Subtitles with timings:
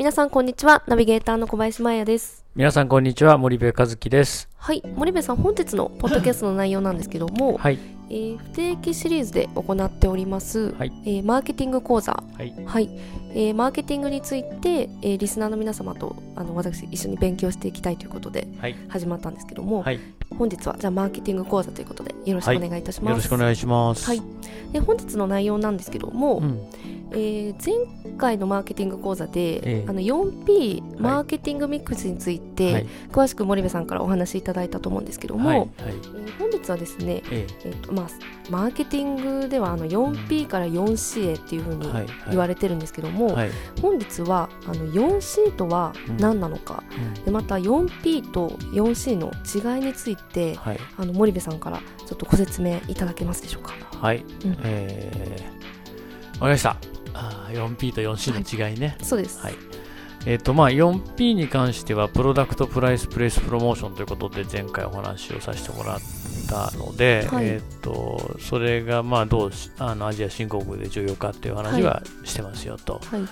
[0.00, 0.82] 皆さんこんにちは。
[0.86, 2.46] ナビゲーターの小林真也です。
[2.56, 3.36] 皆さんこんにちは。
[3.36, 4.48] 森部和樹です。
[4.56, 4.82] はい。
[4.96, 7.78] 森部さん本日のポッドキャストの内容なんですけども、はい。
[8.08, 10.92] えー不定期シリーズで行っております、はい。
[11.04, 12.12] えーマーケティング講座。
[12.12, 12.54] はい。
[12.64, 12.88] はい、
[13.34, 18.76] えーマーケティングについて、えーリスナーの皆様とあの私一緒に勉強していきたいということではい。
[18.88, 19.96] 始まったんですけども、はい。
[19.96, 24.06] よ本日はじゃあマーケティング講座ということでよろしくお願いいたします、ろしくお願いします。
[24.06, 24.22] はい。
[24.72, 26.58] で本日の内容なんですけども、うん
[27.12, 27.74] えー前
[28.16, 29.84] 回のマーケティング講座で、ええ。
[29.88, 32.86] あの 4P マーケティングミックスについて、はい。
[33.10, 35.68] 詳しく森部さんからお話しいただいたと思うんですけども、はいはい。
[35.78, 37.70] えー本日はですね、ええ。
[37.70, 38.06] ーとまあ、
[38.50, 43.50] マーケティングではあの 4P から 4C へっていうふうにはい言われてるんですけども、えはい。
[43.80, 46.82] 本日はあの 4C とは何なのか、
[47.16, 47.24] うん。
[47.24, 49.30] でまた 4P と 4C の
[49.76, 50.78] 違いについてはい。
[50.98, 53.72] あの森部さんからちょっとご説明いただけますでしょうか。
[53.98, 54.18] はい。
[54.44, 54.56] うん。
[54.64, 55.60] えー
[56.40, 58.96] わかりましたあー 4P と 4C の違いね。
[59.02, 59.40] そうです。
[59.40, 59.54] はい。
[60.26, 66.00] えっ、とまあ 4P に関してはプロダクトプライスプレイスプロモーションということで前回お話をさせてもらっ
[66.48, 67.46] たので、はい。
[67.46, 73.22] えっ、とそれがまあどうしあのアジア新興国で重要かっていう話はしてますよと、はい。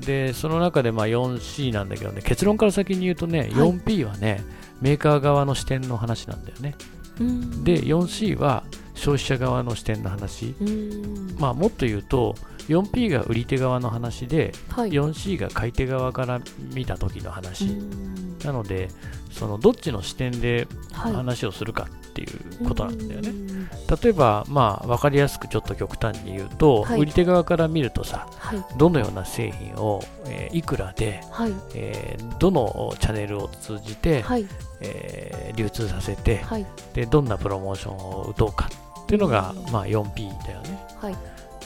[0.00, 3.50] でその中でまあ 4C なんだけどね結論から先に言うとね、はい。
[3.50, 4.42] 4P はね
[4.80, 6.74] メーカー側の視点の話なんだよね。
[7.20, 7.64] うん。
[7.64, 8.64] で 4C は
[8.94, 12.34] 消費者側の視点の話うんまあもっと言うと
[12.68, 14.90] 4P が売り手側の話ではい。
[14.90, 16.40] 4C が買い手側から
[16.72, 18.90] 見た時の話、うんなので
[19.30, 23.54] そのどっちの視点ではい話をするかっていうことなんだよね、うん
[24.02, 28.64] 例えばまあ分かりやすくちょっと極端に言うと、はい売り手側から見るとさはい。
[28.78, 31.52] どのような製品を、えーいくらではい。
[31.74, 34.46] えーどのチャンネルを通じて、はい。
[34.82, 36.66] えー流通させてはい。
[36.92, 38.76] でどんなプロモーションを打とうかって
[39.14, 41.16] いうのが、まあ、4P だよねはい。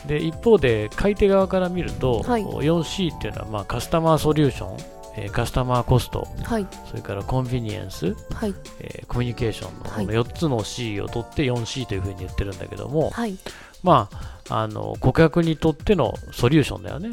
[0.06, 4.76] で一方で買い手側から見ると、はい 4C っていうのは、まあ、カスタマーソリューション、
[5.16, 6.66] えーカスタマーコストはい。
[6.88, 8.54] それからコンビニエンス、はい。
[8.81, 13.37] えーコミュニケーションのはいこの4つの C を取って 4C というふうに言ってるんだけども、はい。
[13.82, 14.09] ま
[14.49, 17.10] あ、あの顧客にとってのソリューションだよね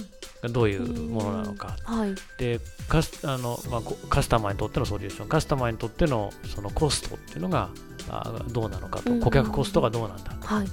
[0.52, 2.16] どういうものなのかはい。
[2.40, 7.70] でカスあの、まあ、こカスタマーにとってのソリューションカスタマーにとってのそのコストっていうのが
[8.10, 10.68] あどうなのかとうん顧客コストがどうなんだはい。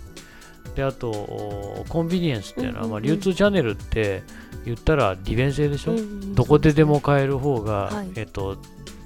[0.74, 2.90] であとおコンビニエンスっていうのは、うんうんうん。
[2.92, 4.22] まあ、流通チャンネルって
[4.64, 8.10] 言ったら利便性でしょ、うんどこででも買える方が、はい。
[8.16, 8.56] えっと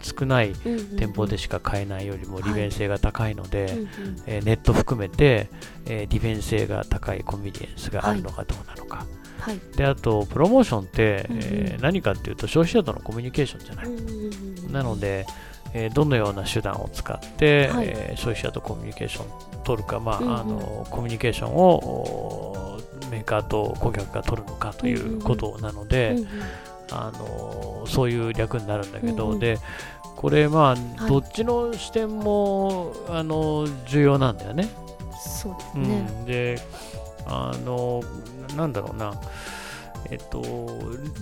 [0.02, 3.88] 少ない店店舗でしか買えないよりも利便性が高いので、うんうん。
[4.26, 5.48] えーネット含めて、
[5.86, 9.04] えー利便性が高いコンビニエンスがあるのかどうなのか、
[9.40, 9.58] はい。
[9.76, 11.40] であとプロモーションって、うんうん。
[11.42, 15.26] えー何かっていうと消費者とのコミュニケーションじゃない、なので、
[15.74, 17.86] えーどのような手段を使って、はい。
[17.88, 19.26] えー消費者とコミュニケーション
[19.64, 20.36] 取るか、まあうんうん。
[20.36, 26.28] あのコミュニケーションをおメーカーと顧客が取るのかということなので、うんうん。
[26.92, 29.38] あのそういう略になるんだけど、うんうん。
[29.40, 29.58] で
[30.16, 31.08] これまあ、い。
[31.08, 34.68] どっちの視点もあの重要なんだよね。
[35.18, 35.98] そうですうね。
[36.00, 36.58] ん、で
[37.26, 38.02] あの
[38.56, 39.12] なんだろうな。
[40.08, 40.40] えっと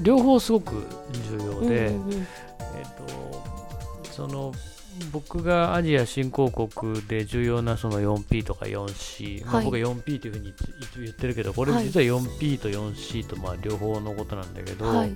[0.02, 0.86] 両方すごく
[1.28, 2.04] 重要で、えっと
[4.14, 4.52] その
[5.12, 10.54] 僕がアジア新興国で重要なその 4P とか 4C、まあ、はい僕は 4P というふうに
[10.98, 15.14] 言ってるけどこれはい実は 4P と 4C とまあ両方のことなんだけど、はい。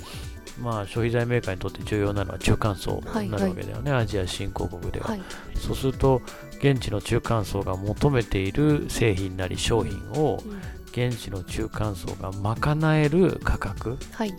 [0.58, 5.22] まあ、消費財メーカーにとって重要なのは中間層になるわけだよね、アジア新興国では、はい。
[5.54, 6.20] そうすると
[6.58, 14.30] 現地の中間層が求めている製品なり商品をうん現地の中間層が賄える価格、はい。
[14.30, 14.36] うん、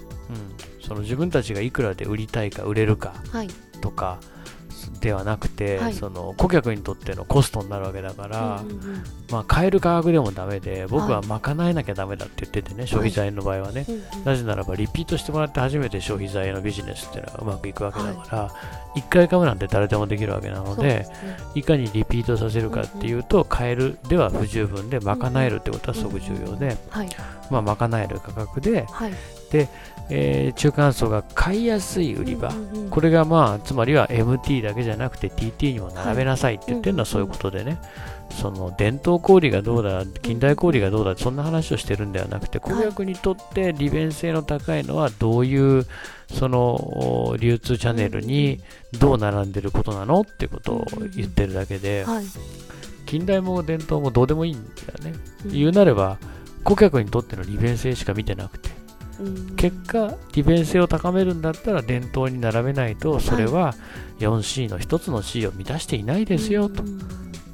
[0.85, 3.47] その自分たちがいくらで売りたいか売れるかはい。
[3.81, 4.19] とか
[5.01, 5.93] ではなくて、はい。
[5.93, 14.25] その顧客にとってのコストになるわけだから、うんうんうんまあ、買える価格でもダメで僕ははい賄えなきゃダメだって言っててね、消費財の場合はね、うんうん。
[14.25, 18.49] なぜならばリピートしてもらって初めて消費財のビジネスっていうのはうまくいくわけだから、
[18.95, 21.37] 1回買うなんて誰でもできるわけなので、すね。
[21.55, 27.09] いかにリピートさせるかっていうと、買えるでは不十分で賄えるってことはすごく重要で、はい。
[27.49, 29.13] まあ、賄える価格で、はい。
[30.09, 37.01] えー中間層が買いやすい売り場、うんうんうんこれがまあつまりは MT だけじゃなくて TT にも並べなさいって言ってるの。
[37.01, 37.79] はそういうことでね、
[38.31, 45.85] その伝統小売がどうだ近代小売がどうだそんな話をしてるんではなくて顧客にとって利便性の高いのはどういう
[46.33, 48.59] そのお流通チャンネルに
[48.99, 50.85] どう並んでることなのってことを
[51.15, 52.25] 言ってるだけではい。
[53.05, 55.19] 近代も伝統もどうでもいいんだよね。
[55.45, 55.51] うん。
[55.51, 56.17] 言うなれば
[56.63, 58.78] 顧客にとっての利便性しか見てなくてうん
[59.55, 63.73] 結果利便性を高めるんだったら伝統に並べないとそれは
[64.19, 66.83] 4C の一つの C を満たしていないですよと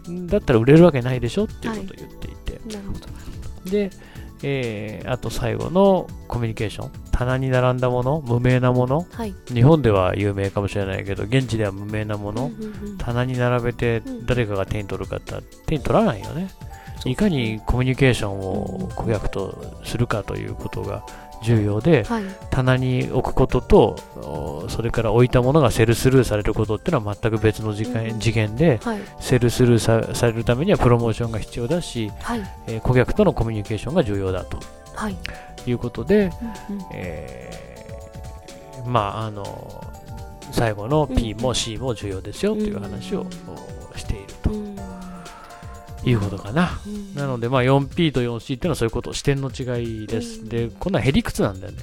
[0.07, 0.27] うん。
[0.27, 3.89] だったら売れるわけないでしょっていうことを言っていて、で、
[4.44, 6.91] えーあと最後のコミュニケーション。
[7.12, 9.07] 棚に並んだもの無名なもの。
[9.09, 9.33] はい。
[9.47, 12.51] 日本では有名かもしれないけど現地では無名なもの、
[12.97, 14.25] 棚に並べてうん。
[14.25, 15.33] 誰かが手に取るかって
[15.65, 16.50] 手に取らないよね。
[17.06, 18.39] いかにコミュニケーションうん
[18.85, 21.06] を顧客とするかということが
[21.43, 22.23] 重要ではい。
[22.49, 28.19] 棚に置くこととおそれから置いたものがセルスルーされることっていうのは全く別の次元,、うん。
[28.19, 28.99] 次元ではい。
[29.19, 32.41] セルスルーさされるためにはプロモーションが必要だし、はい。
[32.67, 34.59] えー顧客とのコミュニケーションが重要だと
[34.95, 35.15] はい。
[35.67, 36.31] いうことで、
[36.69, 36.85] うんうん。
[36.93, 39.83] えーまああの
[40.51, 43.25] 最後の P も C も重要ですよという話を
[43.95, 44.34] している
[46.05, 46.79] いうことかな。
[46.85, 47.15] うん。
[47.15, 50.41] なので、まあ、4P と 4C っていうのはそういうこと、視点の違いです。
[50.41, 50.49] うん。
[50.49, 51.79] で、こんなんへりくつなんだよね。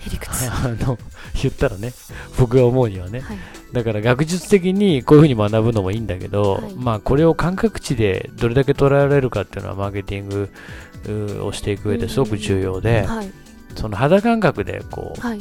[0.00, 0.48] へりくつ？
[0.50, 0.98] あの
[1.42, 1.92] 言ったらね、
[2.38, 3.20] 僕が思うにはね。
[3.20, 3.38] はい。
[3.72, 6.74] だから学術的にこういうふうに学ぶのもいいんだけど、はい。
[6.74, 13.30] まあこれを感覚値でどれだけ捉えられるかっていうのはマーケティングをしていく上ですごく重要で、はい。
[13.76, 15.40] その肌感覚でこうはい。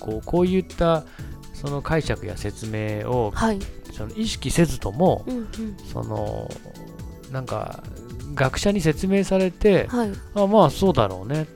[0.00, 1.04] こうこういった
[1.52, 3.58] その解釈や説明をはい。
[3.92, 5.46] その意識せずとも、うんうん。
[5.92, 6.50] その
[7.30, 7.82] なんか
[8.34, 10.12] 学者に説明されて、はい。
[10.34, 11.46] あまあそうだろうね、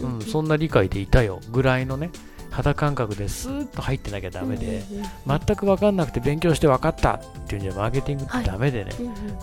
[0.00, 0.18] ううん。
[0.18, 2.10] ん、そんな理解でいたよぐらいのね
[2.50, 4.82] 肌感覚でスーッと入ってなきゃダメで、
[5.26, 8.90] 全く分かんなくて勉強して分かったっていうんじゃマーケティングってダメでね、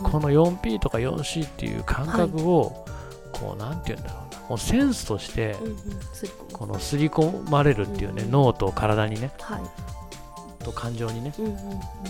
[0.04, 2.86] この 4P とか 4C っていう感覚を、
[3.32, 4.40] こうなんて言うんだろうな。
[4.50, 5.56] もうセンスとして
[6.54, 8.32] この刷り込まれるっていうね、うん。
[8.32, 9.32] 脳と体にね。
[9.40, 9.62] はい
[10.68, 11.34] と感情にね。
[11.40, 11.54] うんうん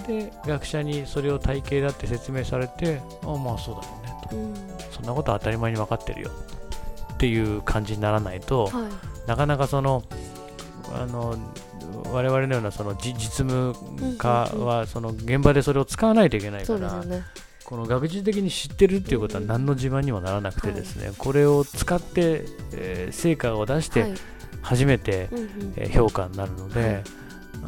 [0.07, 4.36] で学者にそれを体系だって説明されてあまあそうだろうねと。
[4.36, 4.54] うん。
[4.92, 6.31] そんなことは当たり前に分かってるよ。
[7.13, 9.27] っていう感じにならないと、はい。
[9.27, 10.04] なかなかその
[10.94, 11.36] あの
[12.12, 13.75] 我々のようなそのじ実務
[14.18, 17.24] 家うんうんはその現場でそれを使わないといけないから、ね。
[17.65, 24.13] この学術的に知ってるっていうことは何の自慢にもならなくてですね、これを使って、えー成果を出してはい。
[24.62, 25.30] 初めて、
[25.94, 27.03] 評価になるので、はい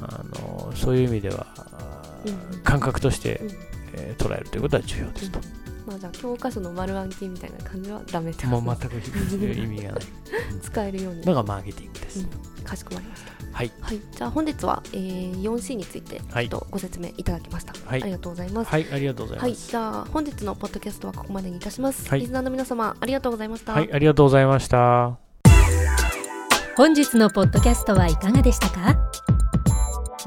[0.03, 1.47] あのそういう意味では、
[2.63, 3.49] 感覚として、うん。
[3.93, 5.39] えー捉えるということは重要ですと。
[5.87, 8.87] まあじゃあ教科書の丸暗記みたいな感じはダメってもこと。
[8.87, 8.99] う全
[9.39, 10.01] く意味がない。
[10.61, 11.25] 使えるように。
[11.25, 12.19] のがマーケティングです。
[12.19, 12.63] うん。
[12.63, 13.31] かしこまりました。
[13.51, 13.99] はい、はい。
[14.15, 16.45] じゃあ本日は、えー、4C についてちはい。
[16.45, 18.03] ょっとご説明いただきました、はい。
[18.03, 18.69] ありがとうございます。
[18.69, 19.71] はい、ありがとうございはい、ます。
[19.71, 25.17] じゃあ本日のポッドキャストはここまでにいたします、はいリスナーの皆様ありがとうございました、はい、ありがとうございました。
[26.77, 29.08] 本日のポッドキャストはいかがでしたか？